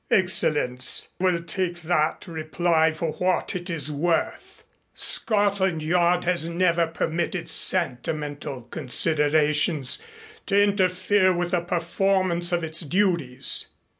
"Excellenz 0.09 1.09
will 1.19 1.43
take 1.43 1.83
that 1.83 2.25
reply 2.27 2.91
for 2.91 3.11
what 3.11 3.55
it 3.55 3.69
is 3.69 3.91
worth. 3.91 4.63
Scotland 4.95 5.83
Yard 5.83 6.23
has 6.23 6.49
never 6.49 6.87
permitted 6.87 7.47
sentimental 7.47 8.63
considerations 8.63 9.99
to 10.47 10.59
interfere 10.59 11.35
with 11.37 11.51
the 11.51 11.61
performance 11.61 12.51
of 12.51 12.63
its 12.63 12.79
duties." 12.79 13.67